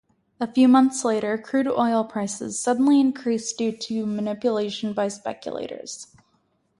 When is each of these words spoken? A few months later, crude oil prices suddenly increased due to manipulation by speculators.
A 0.39 0.51
few 0.51 0.67
months 0.67 1.05
later, 1.05 1.37
crude 1.37 1.67
oil 1.67 2.03
prices 2.03 2.59
suddenly 2.59 2.99
increased 2.99 3.55
due 3.59 3.71
to 3.71 4.07
manipulation 4.07 4.93
by 4.93 5.09
speculators. 5.09 6.07